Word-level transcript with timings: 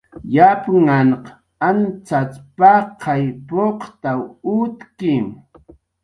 Yapnhanq 0.35 1.23
ancxacx 1.67 2.33
paqay 2.57 3.23
puqtaw 3.47 4.21
utki 4.57 5.13